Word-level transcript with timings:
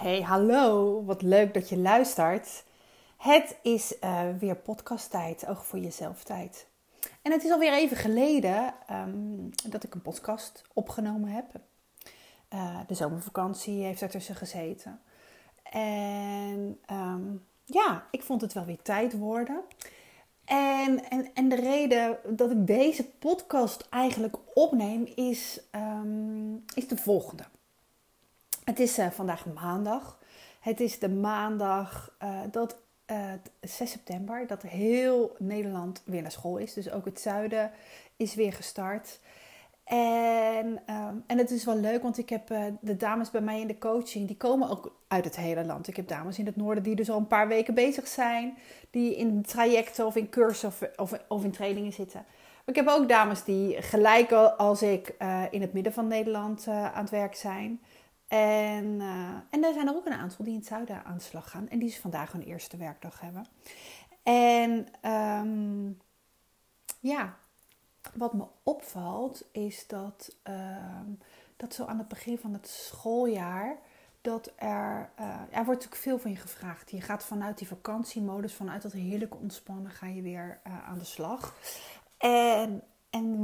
Hey, 0.00 0.22
hallo. 0.22 1.04
Wat 1.04 1.22
leuk 1.22 1.54
dat 1.54 1.68
je 1.68 1.78
luistert. 1.78 2.64
Het 3.16 3.56
is 3.62 3.94
uh, 4.04 4.22
weer 4.38 4.56
podcasttijd, 4.56 5.46
oog 5.46 5.66
voor 5.66 5.78
jezelf 5.78 6.24
tijd. 6.24 6.66
En 7.22 7.32
het 7.32 7.44
is 7.44 7.50
alweer 7.50 7.72
even 7.72 7.96
geleden 7.96 8.74
um, 8.90 9.50
dat 9.68 9.84
ik 9.84 9.94
een 9.94 10.02
podcast 10.02 10.62
opgenomen 10.72 11.30
heb. 11.30 11.46
Uh, 12.54 12.78
de 12.86 12.94
zomervakantie 12.94 13.82
heeft 13.82 14.02
ertussen 14.02 14.34
gezeten. 14.34 15.00
En 15.70 16.78
um, 16.90 17.46
ja, 17.64 18.06
ik 18.10 18.22
vond 18.22 18.40
het 18.40 18.52
wel 18.52 18.64
weer 18.64 18.82
tijd 18.82 19.18
worden. 19.18 19.60
En, 20.44 21.10
en, 21.10 21.30
en 21.34 21.48
de 21.48 21.56
reden 21.56 22.18
dat 22.28 22.50
ik 22.50 22.66
deze 22.66 23.04
podcast 23.04 23.86
eigenlijk 23.90 24.36
opneem 24.54 25.04
is, 25.14 25.60
um, 25.72 26.64
is 26.74 26.88
de 26.88 26.96
volgende. 26.96 27.44
Het 28.70 28.80
is 28.80 28.98
uh, 28.98 29.06
vandaag 29.10 29.46
maandag. 29.54 30.18
Het 30.60 30.80
is 30.80 30.98
de 30.98 31.08
maandag 31.08 32.16
uh, 32.22 32.40
dat 32.50 32.76
uh, 33.06 33.32
6 33.60 33.90
september, 33.90 34.46
dat 34.46 34.62
heel 34.62 35.36
Nederland 35.38 36.02
weer 36.04 36.22
naar 36.22 36.30
school 36.30 36.56
is. 36.56 36.74
Dus 36.74 36.90
ook 36.90 37.04
het 37.04 37.20
zuiden 37.20 37.70
is 38.16 38.34
weer 38.34 38.52
gestart. 38.52 39.20
En, 39.84 40.66
um, 40.66 41.24
en 41.26 41.38
het 41.38 41.50
is 41.50 41.64
wel 41.64 41.76
leuk, 41.76 42.02
want 42.02 42.18
ik 42.18 42.28
heb 42.28 42.48
de 42.80 42.96
dames 42.96 43.30
bij 43.30 43.40
mij 43.40 43.60
in 43.60 43.66
de 43.66 43.78
coaching, 43.78 44.26
die 44.26 44.36
komen 44.36 44.70
ook 44.70 45.00
uit 45.08 45.24
het 45.24 45.36
hele 45.36 45.64
land. 45.64 45.88
Ik 45.88 45.96
heb 45.96 46.08
dames 46.08 46.38
in 46.38 46.46
het 46.46 46.56
noorden 46.56 46.82
die 46.82 46.94
dus 46.94 47.10
al 47.10 47.18
een 47.18 47.26
paar 47.26 47.48
weken 47.48 47.74
bezig 47.74 48.08
zijn, 48.08 48.56
die 48.90 49.16
in 49.16 49.42
trajecten 49.42 50.06
of 50.06 50.16
in 50.16 50.28
cursussen 50.28 50.90
of, 50.96 51.12
of, 51.28 51.44
in 51.44 51.50
trainingen 51.50 51.92
zitten. 51.92 52.24
Maar 52.64 52.74
ik 52.74 52.76
heb 52.76 52.88
ook 52.88 53.08
dames 53.08 53.44
die 53.44 53.82
gelijk 53.82 54.32
als 54.32 54.82
ik 54.82 55.14
in 55.50 55.60
het 55.60 55.72
midden 55.72 55.92
van 55.92 56.06
Nederland 56.06 56.66
aan 56.68 57.02
het 57.02 57.10
werk 57.10 57.34
zijn. 57.34 57.80
En, 58.30 58.84
uh, 58.84 59.34
en 59.50 59.64
er 59.64 59.72
zijn 59.72 59.88
er 59.88 59.94
ook 59.94 60.06
een 60.06 60.12
aantal 60.12 60.44
die 60.44 60.52
in 60.52 60.58
het 60.58 60.68
zuiden 60.68 61.04
aan 61.04 61.16
de 61.16 61.22
slag 61.22 61.50
gaan 61.50 61.68
en 61.68 61.78
die 61.78 61.90
ze 61.90 62.00
vandaag 62.00 62.32
hun 62.32 62.42
eerste 62.42 62.76
werkdag 62.76 63.20
hebben. 63.20 63.46
En 64.22 64.86
um, 65.10 66.00
ja, 67.00 67.36
wat 68.14 68.32
me 68.32 68.44
opvalt 68.62 69.44
is 69.52 69.86
dat, 69.86 70.36
uh, 70.48 71.00
dat 71.56 71.74
zo 71.74 71.84
aan 71.84 71.98
het 71.98 72.08
begin 72.08 72.38
van 72.38 72.52
het 72.52 72.68
schooljaar, 72.68 73.76
dat 74.20 74.52
er, 74.56 75.10
uh, 75.20 75.26
er 75.50 75.64
wordt 75.64 75.66
natuurlijk 75.66 76.02
veel 76.02 76.18
van 76.18 76.30
je 76.30 76.36
gevraagd. 76.36 76.90
Je 76.90 77.00
gaat 77.00 77.24
vanuit 77.24 77.58
die 77.58 77.68
vakantiemodus, 77.68 78.54
vanuit 78.54 78.82
dat 78.82 78.92
heerlijke 78.92 79.36
ontspannen, 79.36 79.90
ga 79.90 80.06
je 80.06 80.22
weer 80.22 80.60
uh, 80.66 80.88
aan 80.88 80.98
de 80.98 81.04
slag. 81.04 81.54
En 82.18 82.82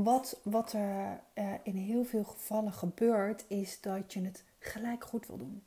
wat, 0.07 0.41
wat 0.43 0.73
er 0.73 1.21
in 1.62 1.77
heel 1.77 2.05
veel 2.05 2.25
gevallen 2.25 2.73
gebeurt, 2.73 3.45
is 3.49 3.81
dat 3.81 4.12
je 4.12 4.25
het 4.25 4.45
gelijk 4.59 5.05
goed 5.05 5.27
wil 5.27 5.37
doen. 5.37 5.62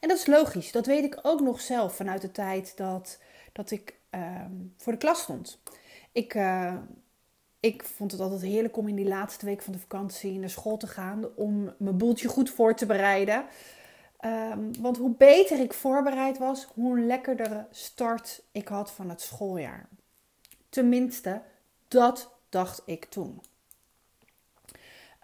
En 0.00 0.08
dat 0.08 0.18
is 0.18 0.26
logisch. 0.26 0.72
Dat 0.72 0.86
weet 0.86 1.04
ik 1.04 1.18
ook 1.22 1.40
nog 1.40 1.60
zelf 1.60 1.96
vanuit 1.96 2.20
de 2.20 2.32
tijd 2.32 2.76
dat, 2.76 3.18
dat 3.52 3.70
ik 3.70 3.94
ehm, 4.10 4.52
voor 4.76 4.92
de 4.92 4.98
klas 4.98 5.20
stond. 5.20 5.58
Ik 6.12 6.34
ik 7.62 7.84
vond 7.84 8.12
het 8.12 8.20
altijd 8.20 8.42
heerlijk 8.42 8.76
om 8.76 8.88
in 8.88 8.96
die 8.96 9.08
laatste 9.08 9.46
week 9.46 9.62
van 9.62 9.72
de 9.72 9.78
vakantie 9.78 10.38
naar 10.38 10.50
school 10.50 10.76
te 10.76 10.86
gaan. 10.86 11.26
Om 11.34 11.74
mijn 11.76 11.96
boeltje 11.96 12.28
goed 12.28 12.50
voor 12.50 12.74
te 12.74 12.86
bereiden. 12.86 13.44
Um, 14.24 14.70
want 14.80 14.96
hoe 14.96 15.14
beter 15.16 15.58
ik 15.60 15.72
voorbereid 15.72 16.38
was, 16.38 16.68
hoe 16.74 17.00
lekkerder 17.00 17.66
start 17.70 18.42
ik 18.52 18.68
had 18.68 18.90
van 18.90 19.08
het 19.08 19.20
schooljaar. 19.20 19.88
Tenminste, 20.68 21.42
dat 21.88 22.32
dacht 22.48 22.82
ik 22.84 23.04
toen. 23.04 23.42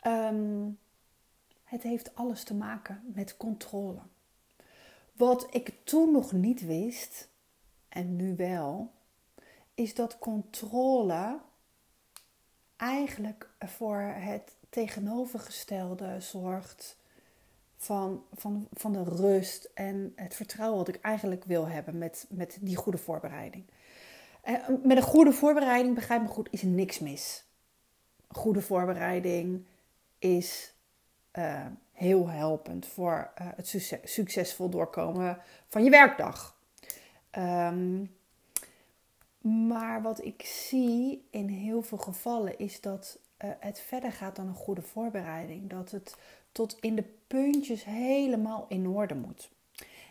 Um, 0.06 0.78
het 1.64 1.82
heeft 1.82 2.14
alles 2.14 2.44
te 2.44 2.54
maken 2.54 3.02
met 3.14 3.36
controle. 3.36 4.00
Wat 5.12 5.46
ik 5.50 5.74
toen 5.84 6.12
nog 6.12 6.32
niet 6.32 6.66
wist, 6.66 7.28
en 7.88 8.16
nu 8.16 8.36
wel, 8.36 8.92
is 9.74 9.94
dat 9.94 10.18
controle 10.18 11.38
eigenlijk 12.76 13.50
voor 13.58 14.00
het 14.00 14.56
tegenovergestelde 14.70 16.20
zorgt 16.20 16.96
van, 17.76 18.24
van, 18.34 18.68
van 18.72 18.92
de 18.92 19.02
rust 19.02 19.70
en 19.74 20.12
het 20.16 20.34
vertrouwen 20.34 20.78
wat 20.78 20.88
ik 20.88 21.00
eigenlijk 21.00 21.44
wil 21.44 21.68
hebben 21.68 21.98
met, 21.98 22.26
met 22.28 22.58
die 22.60 22.76
goede 22.76 22.98
voorbereiding. 22.98 23.64
En 24.42 24.62
eh, 24.62 24.68
met 24.84 24.96
een 24.96 25.02
goede 25.02 25.32
voorbereiding, 25.32 25.94
begrijp 25.94 26.22
me 26.22 26.28
goed, 26.28 26.48
is 26.50 26.62
niks 26.62 26.98
mis. 26.98 27.44
Goede 28.28 28.60
voorbereiding 28.62 29.66
is 30.18 30.74
uh, 31.32 31.66
heel 31.92 32.28
helpend 32.28 32.86
voor 32.86 33.30
uh, 33.40 33.46
het 33.56 33.68
succes, 33.68 33.98
succesvol 34.14 34.68
doorkomen 34.68 35.38
van 35.66 35.84
je 35.84 35.90
werkdag. 35.90 36.56
Um, 37.38 38.16
maar 39.40 40.02
wat 40.02 40.24
ik 40.24 40.42
zie 40.42 41.26
in 41.30 41.48
heel 41.48 41.82
veel 41.82 41.98
gevallen 41.98 42.58
is 42.58 42.80
dat 42.80 43.18
uh, 43.44 43.50
het 43.58 43.80
verder 43.80 44.12
gaat 44.12 44.36
dan 44.36 44.46
een 44.46 44.54
goede 44.54 44.82
voorbereiding. 44.82 45.70
Dat 45.70 45.90
het 45.90 46.16
tot 46.52 46.76
in 46.80 46.94
de 46.94 47.04
puntjes 47.26 47.84
helemaal 47.84 48.66
in 48.68 48.88
orde 48.88 49.14
moet. 49.14 49.50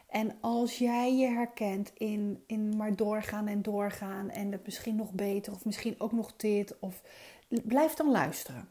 En 0.07 0.37
als 0.41 0.77
jij 0.77 1.17
je 1.17 1.27
herkent 1.27 1.91
in, 1.93 2.43
in 2.45 2.77
maar 2.77 2.95
doorgaan 2.95 3.47
en 3.47 3.61
doorgaan 3.61 4.29
en 4.29 4.51
het 4.51 4.65
misschien 4.65 4.95
nog 4.95 5.11
beter 5.11 5.53
of 5.53 5.65
misschien 5.65 5.95
ook 5.97 6.11
nog 6.11 6.35
dit, 6.35 6.79
of 6.79 7.01
blijf 7.47 7.93
dan 7.93 8.11
luisteren. 8.11 8.69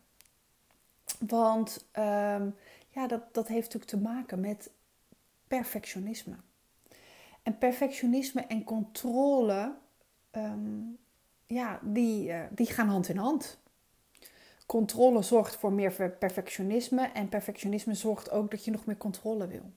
Want 1.29 1.87
um, 1.99 2.55
ja, 2.89 3.07
dat, 3.07 3.35
dat 3.35 3.49
heeft 3.49 3.75
natuurlijk 3.75 3.91
te 3.91 4.11
maken 4.11 4.41
met 4.41 4.71
perfectionisme. 5.47 6.37
En 7.43 7.59
perfectionisme 7.59 8.41
en 8.41 8.65
controle 8.65 9.75
um, 10.33 10.99
ja, 11.47 11.81
die, 11.83 12.29
uh, 12.29 12.41
die 12.51 12.67
gaan 12.67 12.89
hand 12.89 13.09
in 13.09 13.17
hand. 13.17 13.59
Controle 14.67 15.23
zorgt 15.23 15.57
voor 15.57 15.73
meer 15.73 16.11
perfectionisme 16.19 17.03
en 17.03 17.29
perfectionisme 17.29 17.95
zorgt 17.95 18.31
ook 18.31 18.51
dat 18.51 18.65
je 18.65 18.71
nog 18.71 18.85
meer 18.85 18.97
controle 18.97 19.47
wil. 19.47 19.73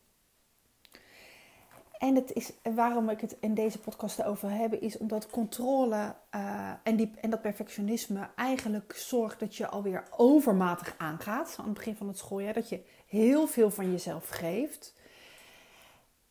En 1.99 2.15
het 2.15 2.33
is, 2.33 2.51
waarom 2.75 3.09
ik 3.09 3.21
het 3.21 3.37
in 3.39 3.53
deze 3.53 3.79
podcast 3.79 4.23
over 4.23 4.51
heb, 4.51 4.73
is 4.73 4.97
omdat 4.97 5.29
controle 5.29 6.15
uh, 6.35 6.71
en, 6.83 6.95
die, 6.95 7.11
en 7.21 7.29
dat 7.29 7.41
perfectionisme 7.41 8.29
eigenlijk 8.35 8.93
zorgt 8.95 9.39
dat 9.39 9.55
je 9.55 9.67
alweer 9.67 10.03
overmatig 10.17 10.95
aangaat 10.97 11.55
aan 11.59 11.65
het 11.65 11.73
begin 11.73 11.95
van 11.95 12.07
het 12.07 12.17
schooljaar. 12.17 12.53
Dat 12.53 12.69
je 12.69 12.83
heel 13.07 13.47
veel 13.47 13.69
van 13.69 13.91
jezelf 13.91 14.29
geeft. 14.29 14.93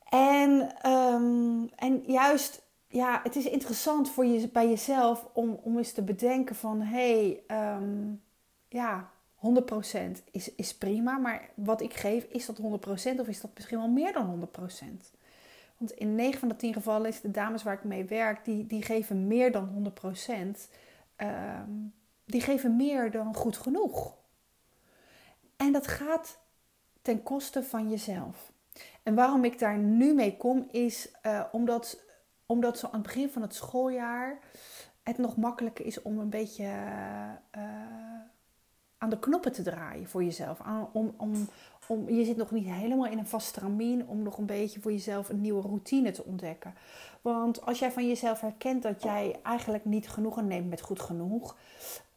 En, 0.08 0.50
um, 0.90 1.70
en 1.76 2.02
juist 2.06 2.62
ja, 2.86 3.20
het 3.22 3.36
is 3.36 3.44
interessant 3.44 4.10
voor 4.10 4.24
je, 4.24 4.48
bij 4.48 4.68
jezelf 4.68 5.28
om, 5.32 5.60
om 5.62 5.78
eens 5.78 5.92
te 5.92 6.02
bedenken 6.02 6.54
van... 6.54 6.80
hé, 6.80 7.40
hey, 7.46 7.76
um, 7.76 8.22
ja, 8.68 9.10
100% 9.36 9.40
is, 10.30 10.54
is 10.54 10.76
prima, 10.76 11.18
maar 11.18 11.50
wat 11.54 11.80
ik 11.80 11.94
geef, 11.94 12.24
is 12.24 12.46
dat 12.46 12.58
100% 12.58 13.20
of 13.20 13.28
is 13.28 13.40
dat 13.40 13.50
misschien 13.54 13.78
wel 13.78 13.88
meer 13.88 14.12
dan 14.12 14.48
100%? 15.10 15.17
Want 15.78 15.92
in 15.92 16.14
9 16.14 16.40
van 16.40 16.48
de 16.48 16.56
10 16.56 16.72
gevallen 16.72 17.08
is 17.08 17.20
de 17.20 17.30
dames 17.30 17.62
waar 17.62 17.74
ik 17.74 17.84
mee 17.84 18.04
werk, 18.04 18.44
die, 18.44 18.66
die 18.66 18.82
geven 18.82 19.26
meer 19.26 19.52
dan 19.52 19.92
100%. 20.26 20.70
Um, 21.16 21.94
die 22.24 22.40
geven 22.40 22.76
meer 22.76 23.10
dan 23.10 23.34
goed 23.34 23.56
genoeg. 23.56 24.16
En 25.56 25.72
dat 25.72 25.86
gaat 25.86 26.38
ten 27.02 27.22
koste 27.22 27.62
van 27.62 27.90
jezelf. 27.90 28.52
En 29.02 29.14
waarom 29.14 29.44
ik 29.44 29.58
daar 29.58 29.78
nu 29.78 30.14
mee 30.14 30.36
kom, 30.36 30.68
is 30.70 31.12
uh, 31.22 31.44
omdat 31.52 32.06
omdat 32.46 32.78
zo 32.78 32.86
aan 32.86 32.92
het 32.92 33.02
begin 33.02 33.30
van 33.30 33.42
het 33.42 33.54
schooljaar 33.54 34.38
het 35.02 35.18
nog 35.18 35.36
makkelijker 35.36 35.86
is 35.86 36.02
om 36.02 36.18
een 36.18 36.30
beetje 36.30 36.64
uh, 37.56 37.62
aan 38.98 39.10
de 39.10 39.18
knoppen 39.18 39.52
te 39.52 39.62
draaien 39.62 40.08
voor 40.08 40.24
jezelf. 40.24 40.60
om, 40.92 41.14
om, 41.16 41.48
om, 41.88 42.08
je 42.08 42.24
zit 42.24 42.36
nog 42.36 42.50
niet 42.50 42.66
helemaal 42.66 43.06
in 43.06 43.18
een 43.18 43.26
vast 43.26 43.46
stramien 43.46 44.06
om 44.06 44.22
nog 44.22 44.38
een 44.38 44.46
beetje 44.46 44.80
voor 44.80 44.92
jezelf 44.92 45.28
een 45.28 45.40
nieuwe 45.40 45.62
routine 45.62 46.10
te 46.10 46.24
ontdekken. 46.24 46.74
Want 47.20 47.66
als 47.66 47.78
jij 47.78 47.92
van 47.92 48.08
jezelf 48.08 48.40
herkent 48.40 48.82
dat 48.82 49.02
jij 49.02 49.36
eigenlijk 49.42 49.84
niet 49.84 50.08
genoegen 50.08 50.46
neemt 50.46 50.70
met 50.70 50.80
goed 50.80 51.00
genoeg, 51.00 51.56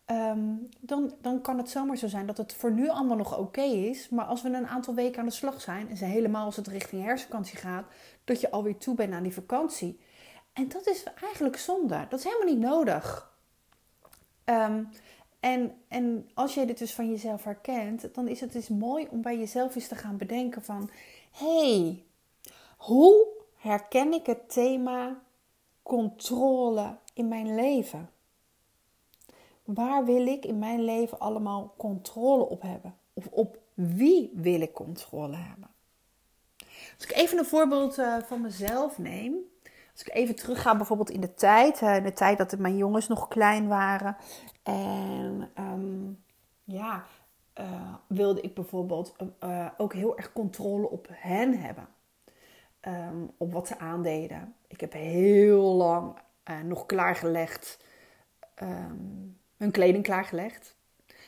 um, 0.05 0.69
dan, 0.79 1.13
dan 1.21 1.41
kan 1.41 1.57
het 1.57 1.69
zomaar 1.69 1.97
zo 1.97 2.07
zijn 2.07 2.25
dat 2.25 2.37
het 2.37 2.53
voor 2.53 2.71
nu 2.71 2.89
allemaal 2.89 3.17
nog 3.17 3.37
oké 3.37 3.61
is. 3.61 4.09
Maar 4.09 4.25
als 4.25 4.41
we 4.41 4.49
een 4.49 4.67
aantal 4.67 4.93
weken 4.93 5.19
aan 5.19 5.25
de 5.25 5.31
slag 5.31 5.61
zijn, 5.61 5.89
en 5.89 5.97
ze 5.97 6.05
helemaal 6.05 6.45
als 6.45 6.55
het 6.55 6.67
richting 6.67 7.03
herfstvakantie 7.03 7.57
gaat, 7.57 7.85
dat 8.23 8.41
je 8.41 8.51
alweer 8.51 8.77
toe 8.77 8.95
bent 8.95 9.13
aan 9.13 9.23
die 9.23 9.33
vakantie 9.33 9.99
en 10.53 10.67
dat 10.67 10.87
is 10.87 11.03
eigenlijk 11.21 11.57
zonde. 11.57 12.05
Dat 12.09 12.19
is 12.19 12.25
helemaal 12.25 12.53
niet 12.53 12.63
nodig. 12.63 13.31
Um, 14.45 14.89
en, 15.41 15.75
en 15.87 16.29
als 16.33 16.53
jij 16.53 16.65
dit 16.65 16.77
dus 16.77 16.93
van 16.93 17.09
jezelf 17.09 17.43
herkent, 17.43 18.13
dan 18.13 18.27
is 18.27 18.41
het 18.41 18.51
dus 18.51 18.67
mooi 18.67 19.07
om 19.09 19.21
bij 19.21 19.37
jezelf 19.37 19.75
eens 19.75 19.87
te 19.87 19.95
gaan 19.95 20.17
bedenken 20.17 20.61
van... 20.61 20.89
hey, 21.31 22.03
hoe 22.77 23.27
herken 23.55 24.13
ik 24.13 24.25
het 24.25 24.49
thema 24.53 25.21
controle 25.83 26.97
in 27.13 27.27
mijn 27.27 27.55
leven? 27.55 28.09
Waar 29.63 30.05
wil 30.05 30.27
ik 30.27 30.45
in 30.45 30.59
mijn 30.59 30.83
leven 30.83 31.19
allemaal 31.19 31.73
controle 31.77 32.43
op 32.43 32.61
hebben? 32.61 32.95
Of 33.13 33.27
op 33.27 33.57
wie 33.73 34.31
wil 34.33 34.61
ik 34.61 34.73
controle 34.73 35.35
hebben? 35.35 35.69
Als 36.95 37.09
ik 37.09 37.11
even 37.11 37.37
een 37.37 37.45
voorbeeld 37.45 37.97
uh, 37.97 38.17
van 38.21 38.41
mezelf 38.41 38.97
neem. 38.97 39.50
Als 39.91 40.03
ik 40.03 40.13
even 40.13 40.35
terugga 40.35 40.75
bijvoorbeeld 40.75 41.09
in 41.09 41.21
de 41.21 41.33
tijd. 41.33 41.81
In 41.81 42.03
de 42.03 42.13
tijd 42.13 42.37
dat 42.37 42.57
mijn 42.57 42.77
jongens 42.77 43.07
nog 43.07 43.27
klein 43.27 43.67
waren. 43.67 44.17
En 44.63 45.51
um, 45.59 46.23
ja, 46.63 47.05
uh, 47.59 47.93
wilde 48.07 48.41
ik 48.41 48.53
bijvoorbeeld 48.53 49.15
ook 49.77 49.93
heel 49.93 50.17
erg 50.17 50.33
controle 50.33 50.89
op 50.89 51.07
hen 51.11 51.59
hebben. 51.61 51.87
Um, 52.87 53.31
op 53.37 53.53
wat 53.53 53.67
ze 53.67 53.79
aandeden. 53.79 54.55
Ik 54.67 54.79
heb 54.79 54.93
heel 54.93 55.73
lang 55.73 56.17
nog 56.63 56.85
klaargelegd. 56.85 57.83
Um, 58.63 59.39
hun 59.57 59.71
kleding 59.71 60.03
klaargelegd. 60.03 60.75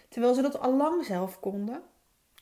Terwijl 0.09 0.33
ze 0.33 0.41
dat 0.41 0.59
al 0.59 0.75
lang 0.75 1.05
zelf 1.05 1.39
konden. 1.39 1.81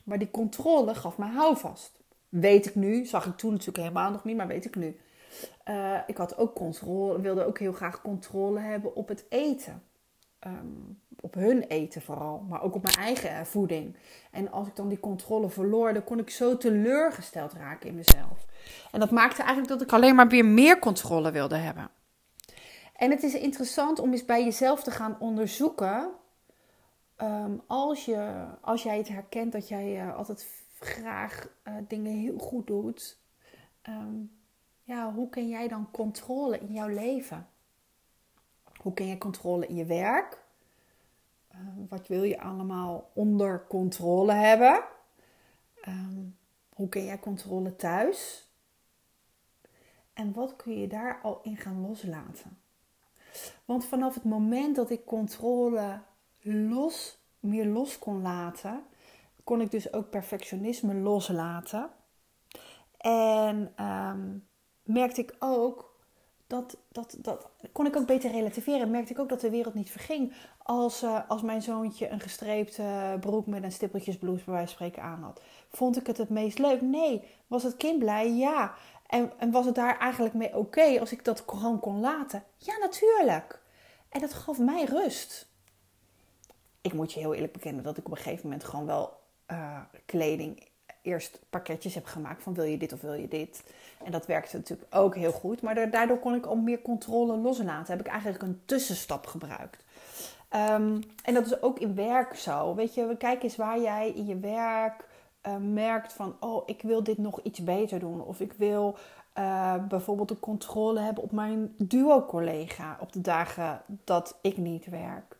Maar 0.04 0.18
die 0.18 0.30
controle 0.30 0.94
gaf 0.94 1.18
me 1.18 1.24
houvast. 1.24 2.00
Weet 2.28 2.66
ik 2.66 2.74
nu, 2.74 3.04
zag 3.04 3.26
ik 3.26 3.36
toen 3.36 3.50
natuurlijk 3.50 3.78
helemaal 3.78 4.10
nog 4.10 4.24
niet, 4.24 4.36
maar 4.36 4.46
weet 4.46 4.64
ik 4.64 4.76
nu. 4.76 5.00
Uh, 5.68 5.98
ik 6.06 6.16
had 6.16 6.36
ook 6.36 6.54
controle, 6.54 7.20
wilde 7.20 7.44
ook 7.44 7.58
heel 7.58 7.72
graag 7.72 8.02
controle 8.02 8.60
hebben 8.60 8.94
op 8.94 9.08
het 9.08 9.24
eten. 9.28 9.82
Um, 10.46 11.00
op 11.20 11.34
hun 11.34 11.62
eten 11.62 12.02
vooral, 12.02 12.46
maar 12.48 12.62
ook 12.62 12.74
op 12.74 12.82
mijn 12.82 12.96
eigen 12.96 13.46
voeding. 13.46 13.96
En 14.30 14.50
als 14.50 14.68
ik 14.68 14.76
dan 14.76 14.88
die 14.88 15.00
controle 15.00 15.50
verloor, 15.50 15.92
dan 15.92 16.04
kon 16.04 16.18
ik 16.18 16.30
zo 16.30 16.56
teleurgesteld 16.56 17.52
raken 17.52 17.88
in 17.88 17.94
mezelf. 17.94 18.46
En 18.92 19.00
dat 19.00 19.10
maakte 19.10 19.42
eigenlijk 19.42 19.68
dat 19.68 19.82
ik 19.82 19.92
alleen 19.92 20.14
maar 20.14 20.28
weer 20.28 20.44
meer 20.44 20.78
controle 20.78 21.30
wilde 21.30 21.56
hebben. 21.56 21.90
En 22.96 23.10
het 23.10 23.22
is 23.22 23.34
interessant 23.34 23.98
om 23.98 24.12
eens 24.12 24.24
bij 24.24 24.44
jezelf 24.44 24.82
te 24.82 24.90
gaan 24.90 25.16
onderzoeken. 25.18 26.10
Um, 27.22 27.62
als, 27.66 28.04
je, 28.04 28.44
als 28.60 28.82
jij 28.82 28.96
het 28.96 29.08
herkent 29.08 29.52
dat 29.52 29.68
jij 29.68 30.06
uh, 30.06 30.16
altijd 30.16 30.46
graag 30.80 31.48
uh, 31.64 31.74
dingen 31.88 32.12
heel 32.12 32.38
goed 32.38 32.66
doet. 32.66 33.18
Um, 33.88 34.41
ja, 34.82 35.12
hoe 35.12 35.28
kun 35.28 35.48
jij 35.48 35.68
dan 35.68 35.90
controle 35.90 36.58
in 36.58 36.72
jouw 36.72 36.88
leven? 36.88 37.46
Hoe 38.80 38.94
kun 38.94 39.06
je 39.06 39.18
controle 39.18 39.66
in 39.66 39.74
je 39.74 39.84
werk? 39.84 40.40
Uh, 41.54 41.58
wat 41.88 42.06
wil 42.06 42.22
je 42.22 42.40
allemaal 42.40 43.10
onder 43.12 43.66
controle 43.68 44.32
hebben? 44.32 44.84
Um, 45.88 46.36
hoe 46.74 46.88
kun 46.88 47.04
jij 47.04 47.18
controle 47.18 47.76
thuis? 47.76 48.46
En 50.12 50.32
wat 50.32 50.56
kun 50.56 50.80
je 50.80 50.88
daar 50.88 51.20
al 51.22 51.40
in 51.42 51.56
gaan 51.56 51.80
loslaten? 51.80 52.58
Want 53.64 53.84
vanaf 53.84 54.14
het 54.14 54.24
moment 54.24 54.76
dat 54.76 54.90
ik 54.90 55.04
controle 55.04 56.00
los, 56.40 57.18
meer 57.40 57.66
los 57.66 57.98
kon 57.98 58.22
laten, 58.22 58.84
kon 59.44 59.60
ik 59.60 59.70
dus 59.70 59.92
ook 59.92 60.10
perfectionisme 60.10 60.94
loslaten. 60.94 61.90
En 62.96 63.84
um, 63.84 64.48
merkte 64.92 65.20
ik 65.20 65.34
ook 65.38 65.92
dat, 66.46 66.76
dat, 66.88 67.16
dat 67.18 67.48
kon 67.72 67.86
ik 67.86 67.96
ook 67.96 68.06
beter 68.06 68.30
relativeren. 68.30 68.90
Merkte 68.90 69.12
ik 69.12 69.18
ook 69.18 69.28
dat 69.28 69.40
de 69.40 69.50
wereld 69.50 69.74
niet 69.74 69.90
verging 69.90 70.32
als, 70.62 71.02
uh, 71.02 71.20
als 71.28 71.42
mijn 71.42 71.62
zoontje 71.62 72.08
een 72.08 72.20
gestreepte 72.20 73.16
broek 73.20 73.46
met 73.46 73.62
een 73.62 73.72
stippeltjesblouse 73.72 74.44
bij 74.44 74.54
wijze 74.54 74.76
van 74.76 74.86
spreken 74.86 75.02
aan 75.02 75.22
had. 75.22 75.40
Vond 75.70 75.96
ik 75.96 76.06
het 76.06 76.16
het 76.16 76.28
meest 76.28 76.58
leuk? 76.58 76.80
Nee. 76.80 77.22
Was 77.46 77.62
het 77.62 77.76
kind 77.76 77.98
blij? 77.98 78.32
Ja. 78.32 78.74
En, 79.06 79.32
en 79.38 79.50
was 79.50 79.66
het 79.66 79.74
daar 79.74 79.98
eigenlijk 79.98 80.34
mee 80.34 80.56
oké 80.56 81.00
als 81.00 81.12
ik 81.12 81.24
dat 81.24 81.42
gewoon 81.46 81.80
kon 81.80 82.00
laten? 82.00 82.44
Ja, 82.56 82.76
natuurlijk. 82.78 83.62
En 84.08 84.20
dat 84.20 84.32
gaf 84.32 84.58
mij 84.58 84.84
rust. 84.84 85.50
Ik 86.80 86.92
moet 86.92 87.12
je 87.12 87.20
heel 87.20 87.34
eerlijk 87.34 87.52
bekennen 87.52 87.82
dat 87.82 87.96
ik 87.96 88.06
op 88.06 88.10
een 88.10 88.16
gegeven 88.16 88.44
moment 88.44 88.64
gewoon 88.64 88.86
wel 88.86 89.20
uh, 89.50 89.80
kleding 90.06 90.70
eerst 91.02 91.38
pakketjes 91.50 91.94
heb 91.94 92.06
gemaakt 92.06 92.42
van 92.42 92.54
wil 92.54 92.64
je 92.64 92.78
dit 92.78 92.92
of 92.92 93.00
wil 93.00 93.12
je 93.12 93.28
dit. 93.28 93.62
En 94.04 94.12
dat 94.12 94.26
werkte 94.26 94.56
natuurlijk 94.56 94.94
ook 94.94 95.14
heel 95.14 95.32
goed. 95.32 95.62
Maar 95.62 95.90
daardoor 95.90 96.18
kon 96.18 96.34
ik 96.34 96.46
ook 96.46 96.60
meer 96.60 96.82
controle 96.82 97.36
loslaten. 97.36 97.96
Heb 97.96 98.06
ik 98.06 98.12
eigenlijk 98.12 98.42
een 98.42 98.60
tussenstap 98.64 99.26
gebruikt. 99.26 99.84
Um, 100.54 101.00
en 101.24 101.34
dat 101.34 101.46
is 101.46 101.62
ook 101.62 101.78
in 101.78 101.94
werk 101.94 102.34
zo. 102.34 102.74
Weet 102.74 102.94
je, 102.94 103.16
kijk 103.18 103.42
eens 103.42 103.56
waar 103.56 103.80
jij 103.80 104.10
in 104.10 104.26
je 104.26 104.38
werk 104.38 105.04
uh, 105.46 105.56
merkt 105.56 106.12
van... 106.12 106.36
oh, 106.40 106.62
ik 106.66 106.82
wil 106.82 107.02
dit 107.02 107.18
nog 107.18 107.40
iets 107.42 107.64
beter 107.64 107.98
doen. 107.98 108.20
Of 108.20 108.40
ik 108.40 108.52
wil 108.52 108.96
uh, 109.38 109.74
bijvoorbeeld 109.88 110.28
de 110.28 110.40
controle 110.40 111.00
hebben 111.00 111.22
op 111.22 111.32
mijn 111.32 111.74
duo-collega... 111.78 112.96
op 113.00 113.12
de 113.12 113.20
dagen 113.20 113.82
dat 114.04 114.38
ik 114.40 114.56
niet 114.56 114.86
werk. 114.86 115.36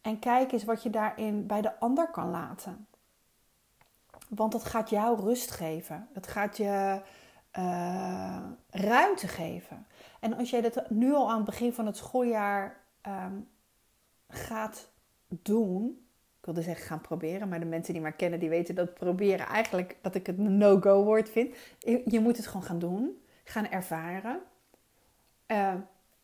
En 0.00 0.18
kijk 0.18 0.52
eens 0.52 0.64
wat 0.64 0.82
je 0.82 0.90
daarin 0.90 1.46
bij 1.46 1.60
de 1.60 1.80
ander 1.80 2.10
kan 2.10 2.30
laten. 2.30 2.86
Want 4.28 4.52
dat 4.52 4.64
gaat 4.64 4.90
jou 4.90 5.20
rust 5.20 5.50
geven. 5.50 6.08
Het 6.12 6.26
gaat 6.26 6.56
je 6.56 7.00
uh, 7.58 8.38
ruimte 8.70 9.28
geven. 9.28 9.86
En 10.20 10.36
als 10.36 10.50
jij 10.50 10.60
dat 10.60 10.90
nu 10.90 11.12
al 11.14 11.30
aan 11.30 11.36
het 11.36 11.44
begin 11.44 11.72
van 11.72 11.86
het 11.86 11.96
schooljaar 11.96 12.80
um, 13.06 13.48
gaat 14.28 14.90
doen. 15.28 16.06
Ik 16.38 16.44
wilde 16.44 16.62
zeggen 16.62 16.86
gaan 16.86 17.00
proberen, 17.00 17.48
maar 17.48 17.60
de 17.60 17.66
mensen 17.66 17.92
die 17.92 18.02
mij 18.02 18.12
kennen, 18.12 18.38
die 18.40 18.48
weten 18.48 18.74
dat 18.74 18.94
proberen 18.94 19.46
eigenlijk 19.46 19.96
dat 20.02 20.14
ik 20.14 20.26
het 20.26 20.38
een 20.38 20.58
no-go 20.58 21.04
woord 21.04 21.30
vind. 21.30 21.54
Je 22.04 22.20
moet 22.20 22.36
het 22.36 22.46
gewoon 22.46 22.62
gaan 22.62 22.78
doen, 22.78 23.22
gaan 23.44 23.68
ervaren. 23.70 24.40
Uh, 25.46 25.74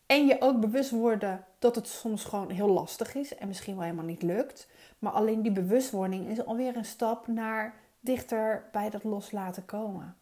en 0.05 0.25
je 0.25 0.41
ook 0.41 0.59
bewust 0.59 0.91
worden 0.91 1.45
dat 1.59 1.75
het 1.75 1.87
soms 1.87 2.23
gewoon 2.23 2.49
heel 2.49 2.67
lastig 2.67 3.15
is 3.15 3.35
en 3.35 3.47
misschien 3.47 3.73
wel 3.73 3.83
helemaal 3.83 4.05
niet 4.05 4.21
lukt. 4.21 4.67
Maar 4.99 5.11
alleen 5.11 5.41
die 5.41 5.51
bewustwording 5.51 6.27
is 6.27 6.45
alweer 6.45 6.75
een 6.75 6.85
stap 6.85 7.27
naar 7.27 7.75
dichter 8.01 8.69
bij 8.71 8.89
dat 8.89 9.03
loslaten 9.03 9.65
komen. 9.65 10.15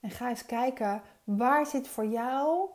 En 0.00 0.10
ga 0.10 0.28
eens 0.28 0.46
kijken, 0.46 1.02
waar 1.24 1.66
zit 1.66 1.88
voor 1.88 2.06
jou 2.06 2.68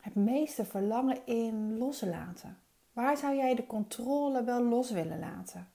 het 0.00 0.14
meeste 0.14 0.64
verlangen 0.64 1.26
in 1.26 1.78
loslaten? 1.78 2.58
Waar 2.92 3.16
zou 3.16 3.36
jij 3.36 3.54
de 3.54 3.66
controle 3.66 4.44
wel 4.44 4.62
los 4.62 4.90
willen 4.90 5.18
laten? 5.18 5.68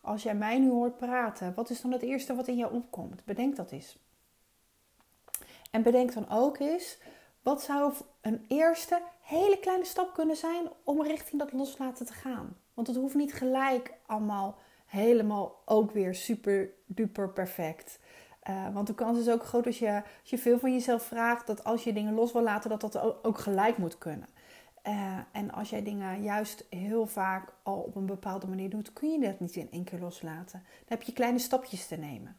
Als 0.00 0.22
jij 0.22 0.34
mij 0.34 0.58
nu 0.58 0.70
hoort 0.70 0.96
praten, 0.96 1.54
wat 1.54 1.70
is 1.70 1.80
dan 1.80 1.92
het 1.92 2.02
eerste 2.02 2.34
wat 2.34 2.48
in 2.48 2.56
jou 2.56 2.74
opkomt? 2.74 3.24
Bedenk 3.24 3.56
dat 3.56 3.70
eens. 3.70 3.96
En 5.70 5.82
bedenk 5.82 6.12
dan 6.12 6.28
ook 6.28 6.58
eens, 6.58 6.98
wat 7.42 7.62
zou 7.62 7.92
een 8.20 8.44
eerste 8.48 9.02
hele 9.20 9.58
kleine 9.58 9.84
stap 9.84 10.14
kunnen 10.14 10.36
zijn 10.36 10.68
om 10.84 11.02
richting 11.02 11.40
dat 11.40 11.52
loslaten 11.52 12.06
te 12.06 12.12
gaan? 12.12 12.56
Want 12.74 12.86
het 12.86 12.96
hoeft 12.96 13.14
niet 13.14 13.34
gelijk 13.34 13.94
allemaal 14.06 14.58
helemaal 14.94 15.62
ook 15.64 15.90
weer 15.90 16.14
super 16.14 16.70
duper 16.86 17.32
perfect. 17.32 17.98
Uh, 18.50 18.74
want 18.74 18.86
de 18.86 18.94
kans 18.94 19.18
is 19.18 19.28
ook 19.28 19.44
groot 19.44 19.66
als 19.66 19.78
je, 19.78 20.02
als 20.20 20.30
je 20.30 20.38
veel 20.38 20.58
van 20.58 20.72
jezelf 20.72 21.02
vraagt, 21.02 21.46
dat 21.46 21.64
als 21.64 21.84
je 21.84 21.92
dingen 21.92 22.14
los 22.14 22.32
wil 22.32 22.42
laten, 22.42 22.70
dat 22.70 22.80
dat 22.80 23.24
ook 23.24 23.38
gelijk 23.38 23.78
moet 23.78 23.98
kunnen. 23.98 24.28
Uh, 24.88 25.18
en 25.32 25.50
als 25.50 25.70
jij 25.70 25.82
dingen 25.82 26.22
juist 26.22 26.66
heel 26.70 27.06
vaak 27.06 27.52
al 27.62 27.78
op 27.78 27.96
een 27.96 28.06
bepaalde 28.06 28.46
manier 28.46 28.70
doet, 28.70 28.92
kun 28.92 29.10
je 29.10 29.20
dat 29.20 29.40
niet 29.40 29.56
in 29.56 29.68
één 29.70 29.84
keer 29.84 29.98
loslaten. 29.98 30.62
Dan 30.62 30.98
heb 30.98 31.02
je 31.02 31.12
kleine 31.12 31.38
stapjes 31.38 31.86
te 31.86 31.96
nemen. 31.96 32.36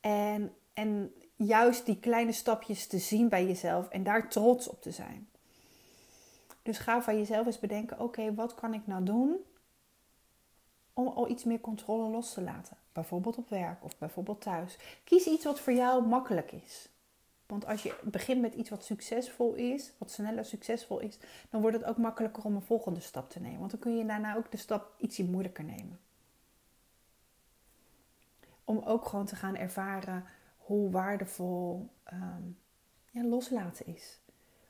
En, 0.00 0.52
en 0.72 1.12
juist 1.36 1.86
die 1.86 1.98
kleine 1.98 2.32
stapjes 2.32 2.86
te 2.86 2.98
zien 2.98 3.28
bij 3.28 3.46
jezelf 3.46 3.88
en 3.88 4.02
daar 4.02 4.28
trots 4.28 4.68
op 4.68 4.82
te 4.82 4.90
zijn. 4.90 5.28
Dus 6.62 6.78
ga 6.78 7.02
van 7.02 7.18
jezelf 7.18 7.46
eens 7.46 7.58
bedenken: 7.58 8.00
oké, 8.00 8.34
wat 8.34 8.54
kan 8.54 8.74
ik 8.74 8.86
nou 8.86 9.04
doen 9.04 9.36
om 10.94 11.08
al 11.08 11.28
iets 11.30 11.44
meer 11.44 11.60
controle 11.60 12.10
los 12.10 12.32
te 12.32 12.42
laten. 12.42 12.76
Bijvoorbeeld 12.92 13.38
op 13.38 13.48
werk 13.48 13.84
of 13.84 13.98
bijvoorbeeld 13.98 14.40
thuis. 14.40 14.78
Kies 15.04 15.26
iets 15.26 15.44
wat 15.44 15.60
voor 15.60 15.72
jou 15.72 16.06
makkelijk 16.06 16.52
is. 16.52 16.88
Want 17.46 17.66
als 17.66 17.82
je 17.82 17.94
begint 18.02 18.40
met 18.40 18.54
iets 18.54 18.70
wat 18.70 18.84
succesvol 18.84 19.54
is, 19.54 19.92
wat 19.98 20.10
sneller 20.10 20.44
succesvol 20.44 20.98
is, 20.98 21.18
dan 21.50 21.60
wordt 21.60 21.76
het 21.76 21.86
ook 21.86 21.96
makkelijker 21.96 22.44
om 22.44 22.54
een 22.54 22.62
volgende 22.62 23.00
stap 23.00 23.30
te 23.30 23.40
nemen. 23.40 23.58
Want 23.58 23.70
dan 23.70 23.80
kun 23.80 23.96
je 23.96 24.06
daarna 24.06 24.36
ook 24.36 24.50
de 24.50 24.56
stap 24.56 24.94
ietsje 24.98 25.24
moeilijker 25.24 25.64
nemen. 25.64 26.00
Om 28.64 28.78
ook 28.78 29.04
gewoon 29.04 29.26
te 29.26 29.36
gaan 29.36 29.56
ervaren 29.56 30.24
hoe 30.56 30.90
waardevol 30.90 31.88
um, 32.12 32.58
ja, 33.10 33.24
loslaten 33.24 33.86
is. 33.86 34.20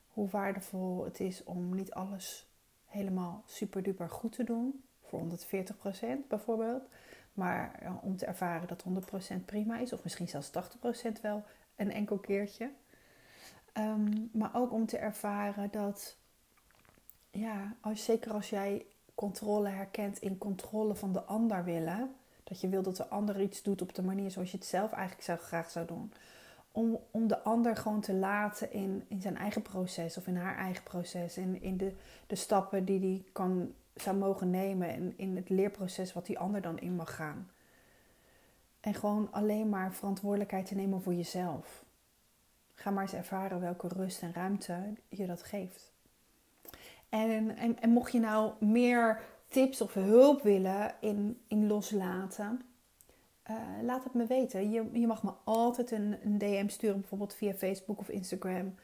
Hoe 0.07 0.29
waardevol 0.29 1.03
het 1.03 1.19
is 1.19 1.43
om 1.43 1.75
niet 1.75 1.91
alles 1.91 2.47
helemaal 2.85 3.43
super 3.45 3.83
duper 3.83 4.09
goed 4.09 4.31
te 4.31 4.43
doen 4.43 4.84
voor 5.07 5.21
140% 6.25 6.27
bijvoorbeeld. 6.27 6.83
Maar 7.33 7.79
om 8.01 8.17
te 8.17 8.25
ervaren 8.25 8.67
dat 8.67 8.83
100% 9.33 9.45
prima 9.45 9.77
is, 9.77 9.93
of 9.93 10.03
misschien 10.03 10.27
zelfs 10.27 10.51
80% 11.17 11.21
wel 11.21 11.43
een 11.75 11.91
enkel 11.91 12.17
keertje. 12.17 12.71
Um, 13.77 14.29
maar 14.33 14.49
ook 14.53 14.71
om 14.71 14.85
te 14.85 14.97
ervaren 14.97 15.71
dat, 15.71 16.17
ja, 17.31 17.75
als, 17.81 18.03
zeker 18.03 18.31
als 18.33 18.49
jij 18.49 18.85
controle 19.15 19.69
herkent 19.69 20.19
in 20.19 20.37
controle 20.37 20.95
van 20.95 21.13
de 21.13 21.23
ander 21.23 21.63
willen, 21.63 22.15
dat 22.43 22.61
je 22.61 22.69
wil 22.69 22.81
dat 22.81 22.95
de 22.95 23.07
ander 23.07 23.41
iets 23.41 23.63
doet 23.63 23.81
op 23.81 23.95
de 23.95 24.03
manier 24.03 24.31
zoals 24.31 24.51
je 24.51 24.57
het 24.57 24.65
zelf 24.65 24.91
eigenlijk 24.91 25.23
zou, 25.23 25.39
graag 25.39 25.71
zou 25.71 25.85
doen. 25.85 26.13
Om, 26.71 26.99
om 27.11 27.27
de 27.27 27.43
ander 27.43 27.75
gewoon 27.75 28.01
te 28.01 28.13
laten 28.13 28.71
in, 28.71 29.03
in 29.07 29.21
zijn 29.21 29.37
eigen 29.37 29.61
proces 29.61 30.17
of 30.17 30.27
in 30.27 30.35
haar 30.35 30.57
eigen 30.57 30.83
proces. 30.83 31.37
In, 31.37 31.61
in 31.61 31.77
de, 31.77 31.93
de 32.27 32.35
stappen 32.35 32.85
die 32.85 32.99
hij 32.99 33.23
kan 33.31 33.73
zou 33.95 34.17
mogen 34.17 34.49
nemen 34.49 34.89
in, 34.89 35.13
in 35.17 35.35
het 35.35 35.49
leerproces 35.49 36.13
wat 36.13 36.25
die 36.25 36.39
ander 36.39 36.61
dan 36.61 36.79
in 36.79 36.95
mag 36.95 37.15
gaan. 37.15 37.49
En 38.79 38.93
gewoon 38.93 39.27
alleen 39.31 39.69
maar 39.69 39.93
verantwoordelijkheid 39.93 40.65
te 40.65 40.75
nemen 40.75 41.01
voor 41.01 41.13
jezelf. 41.13 41.83
Ga 42.73 42.91
maar 42.91 43.03
eens 43.03 43.13
ervaren 43.13 43.59
welke 43.59 43.87
rust 43.87 44.21
en 44.21 44.33
ruimte 44.33 44.93
je 45.09 45.25
dat 45.25 45.43
geeft. 45.43 45.93
En, 47.09 47.57
en, 47.57 47.81
en 47.81 47.89
mocht 47.89 48.11
je 48.11 48.19
nou 48.19 48.53
meer 48.59 49.21
tips 49.47 49.81
of 49.81 49.93
hulp 49.93 50.41
willen 50.41 50.95
in, 50.99 51.41
in 51.47 51.67
loslaten, 51.67 52.61
uh, 53.49 53.55
laat 53.81 54.03
het 54.03 54.13
me 54.13 54.25
weten. 54.25 54.71
Je, 54.71 54.89
je 54.93 55.07
mag 55.07 55.23
me 55.23 55.31
altijd 55.43 55.91
een, 55.91 56.17
een 56.23 56.37
DM 56.37 56.67
sturen, 56.67 56.99
bijvoorbeeld 56.99 57.33
via 57.33 57.53
Facebook 57.53 57.99
of 57.99 58.09
Instagram. 58.09 58.75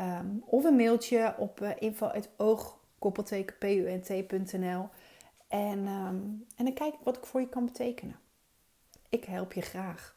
Um, 0.00 0.42
of 0.46 0.64
een 0.64 0.76
mailtje 0.76 1.34
op 1.38 1.60
uh, 1.60 1.70
info.oogkoppelteken.punt.nl 3.00 4.88
en, 5.48 5.78
um, 5.86 6.46
en 6.56 6.64
dan 6.64 6.74
kijk 6.74 6.94
ik 6.94 7.00
wat 7.02 7.16
ik 7.16 7.26
voor 7.26 7.40
je 7.40 7.48
kan 7.48 7.64
betekenen. 7.64 8.18
Ik 9.08 9.24
help 9.24 9.52
je 9.52 9.60
graag. 9.60 10.16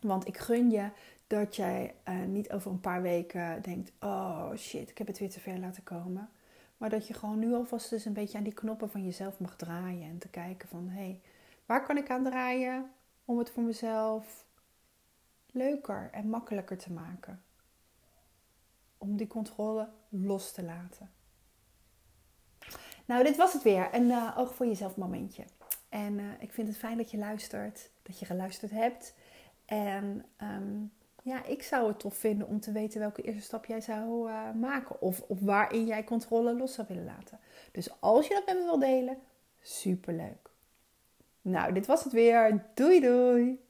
Want 0.00 0.26
ik 0.26 0.38
gun 0.38 0.70
je 0.70 0.90
dat 1.26 1.56
jij 1.56 1.94
uh, 2.08 2.24
niet 2.24 2.52
over 2.52 2.70
een 2.70 2.80
paar 2.80 3.02
weken 3.02 3.62
denkt: 3.62 3.92
oh 4.00 4.54
shit, 4.56 4.90
ik 4.90 4.98
heb 4.98 5.06
het 5.06 5.18
weer 5.18 5.30
te 5.30 5.40
ver 5.40 5.58
laten 5.58 5.82
komen. 5.82 6.30
Maar 6.76 6.90
dat 6.90 7.06
je 7.06 7.14
gewoon 7.14 7.38
nu 7.38 7.54
alvast 7.54 7.90
dus 7.90 8.04
een 8.04 8.12
beetje 8.12 8.38
aan 8.38 8.44
die 8.44 8.54
knoppen 8.54 8.90
van 8.90 9.04
jezelf 9.04 9.38
mag 9.38 9.56
draaien. 9.56 10.08
En 10.08 10.18
te 10.18 10.28
kijken 10.28 10.68
van 10.68 10.88
hé, 10.88 11.00
hey, 11.00 11.20
waar 11.66 11.84
kan 11.84 11.96
ik 11.96 12.10
aan 12.10 12.24
draaien 12.24 12.90
om 13.24 13.38
het 13.38 13.50
voor 13.50 13.62
mezelf 13.62 14.44
leuker 15.50 16.08
en 16.12 16.28
makkelijker 16.28 16.78
te 16.78 16.92
maken. 16.92 17.42
Om 18.98 19.16
die 19.16 19.26
controle 19.26 19.88
los 20.08 20.52
te 20.52 20.62
laten. 20.62 21.10
Nou, 23.06 23.24
dit 23.24 23.36
was 23.36 23.52
het 23.52 23.62
weer. 23.62 23.88
Een 23.92 24.06
uh, 24.06 24.34
oog 24.36 24.54
voor 24.54 24.66
jezelf 24.66 24.96
momentje. 24.96 25.44
En 25.88 26.18
uh, 26.18 26.24
ik 26.38 26.52
vind 26.52 26.68
het 26.68 26.76
fijn 26.76 26.96
dat 26.96 27.10
je 27.10 27.18
luistert, 27.18 27.90
dat 28.02 28.18
je 28.18 28.26
geluisterd 28.26 28.70
hebt. 28.70 29.14
En 29.64 30.24
um, 30.42 30.92
ja, 31.22 31.44
ik 31.44 31.62
zou 31.62 31.88
het 31.88 31.98
tof 31.98 32.16
vinden 32.16 32.46
om 32.46 32.60
te 32.60 32.72
weten 32.72 33.00
welke 33.00 33.22
eerste 33.22 33.42
stap 33.42 33.64
jij 33.64 33.80
zou 33.80 34.30
uh, 34.30 34.52
maken. 34.52 35.00
Of, 35.00 35.22
waarin 35.28 35.86
jij 35.86 36.04
controle 36.04 36.54
los 36.54 36.74
zou 36.74 36.86
willen 36.88 37.04
laten. 37.04 37.38
Dus 37.72 38.00
als 38.00 38.26
je 38.26 38.34
dat 38.34 38.46
met 38.46 38.54
me 38.54 38.62
wil 38.64 38.78
delen, 38.78 39.18
superleuk. 39.60 40.50
Nou, 41.42 41.72
dit 41.72 41.86
was 41.86 42.04
het 42.04 42.12
weer. 42.12 42.64
Doei 42.74 43.00
doei! 43.00 43.65